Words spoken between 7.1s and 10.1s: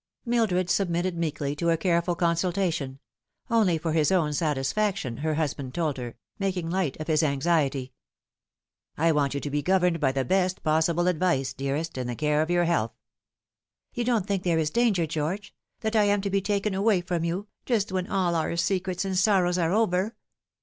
anxiety." I want you to be governed